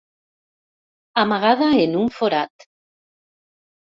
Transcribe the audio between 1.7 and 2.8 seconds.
en un forat.